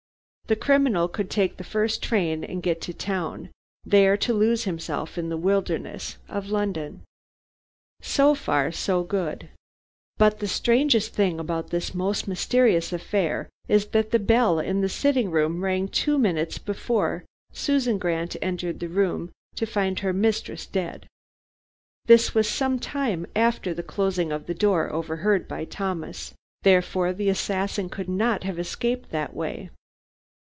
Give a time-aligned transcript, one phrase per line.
[0.47, 3.51] The criminal could take the first train and get to town,
[3.85, 7.03] there to lose himself in the wilderness of London.
[8.01, 9.47] "So far so good.
[10.17, 14.89] But the strangest thing about this most mysterious affair is that the bell in the
[14.89, 17.23] sitting room rang two minutes before
[17.53, 21.07] Susan Grant entered the room to find her mistress dead.
[22.07, 26.33] This was some time after the closing of the door overheard by Thomas;
[26.63, 29.69] therefore the assassin could not have escaped that way.